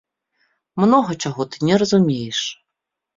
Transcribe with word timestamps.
Многа 0.83 1.15
чаго 1.25 1.45
ты 1.51 1.55
не 1.69 1.75
разумееш! 1.83 2.39